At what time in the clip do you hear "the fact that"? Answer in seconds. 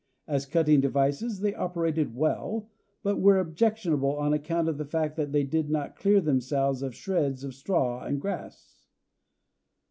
4.79-5.31